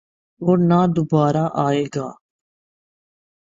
[0.41, 2.07] اور نہ دوبارہ آئے گا۔